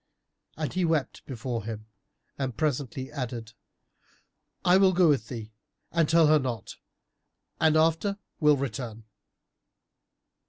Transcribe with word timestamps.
And 0.57 0.73
he 0.73 0.83
wept 0.83 1.23
before 1.27 1.63
him 1.63 1.85
and 2.35 2.57
presently 2.57 3.11
added, 3.11 3.53
"I 4.65 4.77
will 4.77 4.93
go 4.93 5.07
with 5.09 5.27
thee 5.27 5.53
and 5.91 6.09
tell 6.09 6.25
her 6.25 6.39
not 6.39 6.77
and 7.59 7.77
after 7.77 8.17
will 8.39 8.57
return." 8.57 9.03